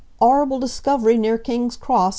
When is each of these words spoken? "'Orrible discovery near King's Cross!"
"'Orrible 0.19 0.57
discovery 0.59 1.15
near 1.19 1.37
King's 1.37 1.77
Cross!" 1.77 2.09